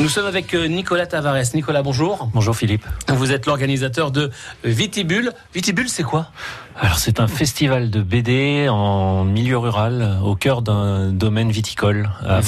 [0.00, 1.42] Nous sommes avec euh, Nicolas Tavares.
[1.54, 2.30] Nicolas, bonjour.
[2.32, 2.86] Bonjour Philippe.
[3.08, 4.30] Vous êtes l'organisateur de
[4.64, 5.32] Vitibule.
[5.54, 6.28] Vitibule, c'est quoi?
[6.80, 12.38] Alors c'est un festival de BD en milieu rural, au cœur d'un domaine viticole à
[12.38, 12.42] Mhm.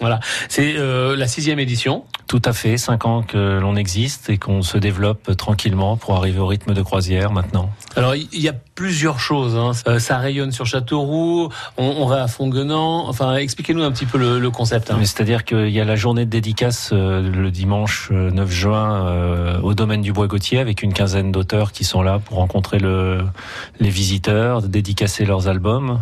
[0.00, 2.04] Voilà, c'est euh, la sixième édition.
[2.26, 6.40] Tout à fait, cinq ans que l'on existe et qu'on se développe tranquillement pour arriver
[6.40, 7.70] au rythme de croisière maintenant.
[7.96, 9.56] Alors il y a plusieurs choses.
[9.56, 9.70] hein.
[9.86, 11.48] Euh, ça rayonne sur Châteauroux.
[11.76, 13.08] On, on va à Fonguenant.
[13.08, 14.90] Enfin, expliquez-nous un petit peu le, le concept.
[14.90, 14.98] hein.
[15.00, 19.74] C'est-à-dire qu'il y a la journée de dédicace euh, le dimanche euh, 9 juin au
[19.74, 23.22] domaine du Bois-Gautier avec une quinzaine d'auteurs qui sont là pour rencontrer le,
[23.80, 26.00] les visiteurs, dédicacer leurs albums.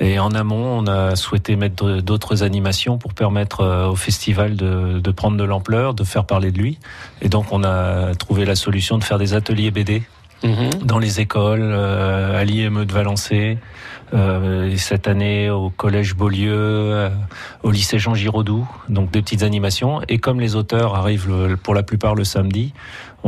[0.00, 4.98] Et en amont, on a souhaité mettre d'autres animations pour permettre euh, au festival de,
[5.00, 6.78] de prendre de l'ampleur, de faire parler de lui.
[7.22, 10.02] Et donc on a trouvé la solution de faire des ateliers BD
[10.44, 10.70] Mhm.
[10.84, 13.58] dans les écoles, euh, à l'IME de Valençay,
[14.14, 17.08] euh, et cette année au collège Beaulieu, euh,
[17.64, 20.00] au lycée Jean Giraudoux, donc des petites animations.
[20.06, 22.72] Et comme les auteurs arrivent le- pour la plupart le samedi,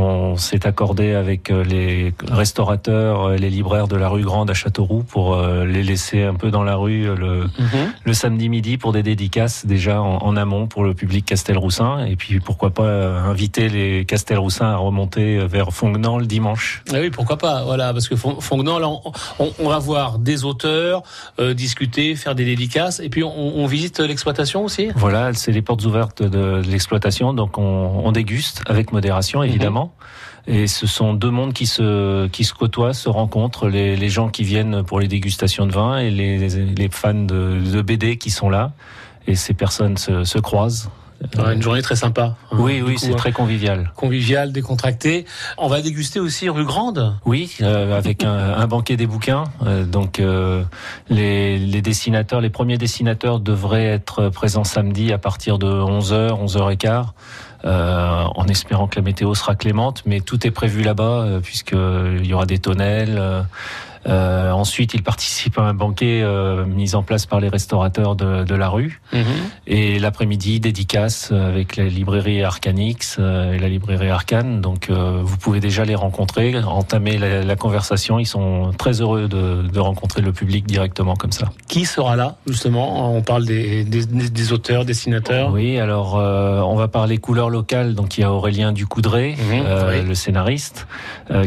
[0.00, 4.54] on s'est accordé avec euh, les restaurateurs, euh, les libraires de la rue Grande à
[4.54, 7.92] Châteauroux pour euh, les laisser un peu dans la rue le, Mhm.
[8.04, 12.16] le samedi midi pour des dédicaces déjà en, en amont pour le public Castelroussin et
[12.16, 16.82] puis pourquoi pas inviter les Castelroussins à remonter vers Fontenay le dimanche.
[16.92, 17.62] Ah oui, pourquoi pas.
[17.64, 19.00] Voilà, parce que Fon- Fonguenant, là, on,
[19.38, 21.02] on- on va voir des auteurs
[21.38, 24.88] euh, discuter, faire des dédicaces, et puis on, on visite l'exploitation aussi?
[24.96, 26.28] Voilà, c'est les portes ouvertes de,
[26.62, 29.89] de l'exploitation, donc on, on déguste avec modération évidemment.
[30.46, 34.28] Et ce sont deux mondes qui se qui se côtoient, se rencontrent, les, les gens
[34.28, 38.30] qui viennent pour les dégustations de vin et les, les fans de, de BD qui
[38.30, 38.72] sont là.
[39.26, 40.90] Et ces personnes se, se croisent.
[41.36, 42.34] Ouais, Une journée très sympa.
[42.50, 43.16] hein, oui, oui, c'est hein.
[43.16, 43.92] très convivial.
[43.94, 45.26] convivial, décontracté.
[45.58, 47.14] On va déguster aussi rue Grande.
[47.26, 49.44] Oui, euh, avec un, un banquet des bouquins.
[49.66, 50.64] Euh, donc euh,
[51.10, 57.04] les, les dessinateurs, les premiers dessinateurs devraient être présents samedi à partir de 11h, 11h15.
[57.64, 62.26] Euh, en espérant que la météo sera clémente, mais tout est prévu là-bas euh, puisqu'il
[62.26, 63.20] y aura des tonnelles.
[64.06, 68.44] Euh, ensuite, ils participent à un banquet euh, mis en place par les restaurateurs de,
[68.44, 69.00] de la rue.
[69.66, 74.60] Et l'après-midi, dédicace euh, avec la librairie Arcanix et la librairie Arcane.
[74.60, 78.18] Donc, vous pouvez déjà les rencontrer, entamer la, la conversation.
[78.18, 81.50] Ils sont très heureux de, de rencontrer le public directement comme ça.
[81.68, 83.14] Qui sera là, justement?
[83.14, 85.50] On parle des, des, des auteurs, dessinateurs.
[85.52, 87.94] Oui, alors on va parler couleurs locales.
[87.94, 90.08] Donc, il y a Aurélien Ducoudré, Mhm, euh, oui.
[90.08, 90.86] le scénariste,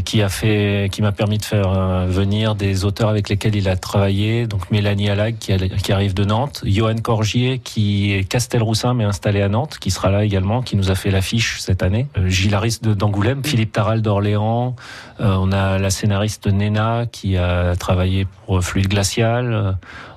[0.05, 2.07] qui a fait, qui m'a permis de faire euh,
[2.55, 4.47] des auteurs avec lesquels il a travaillé.
[4.47, 9.49] Donc, Mélanie Allag qui, arrive de Nantes, Johan Corgier qui est Castelroussin mais installé à
[9.49, 12.07] Nantes, qui sera là également, qui nous a fait l'affiche cette année.
[12.17, 14.75] Euh, Gilles d'Angoulême, Philippe Taral d'Orléans.
[15.19, 19.53] Euh, on a la scénariste Nena qui a travaillé pour Fluide Glacial.
[19.53, 19.71] Euh,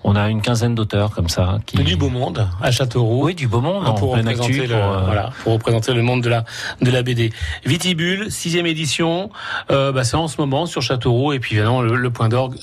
[0.04, 1.59] on a une quinzaine d'auteurs comme ça.
[1.66, 1.76] Qui...
[1.78, 3.26] Du beau monde à Châteauroux.
[3.26, 4.72] Oui, du beau monde hein, en pour, pleine représenter actu.
[4.72, 6.44] le, pour, euh, voilà, pour représenter le monde de la,
[6.81, 7.32] de la BD.
[7.65, 9.31] Vitibule, sixième édition,
[9.69, 12.10] bah, c'est en ce moment sur Châteauroux et puis évidemment le, le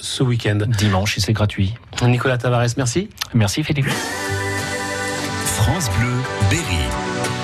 [0.01, 0.59] ce week-end.
[0.67, 1.73] Dimanche et c'est gratuit.
[2.01, 3.09] Nicolas Tavares, merci.
[3.33, 3.87] Merci Philippe.
[5.45, 6.13] France Bleu,
[6.49, 7.42] Berry.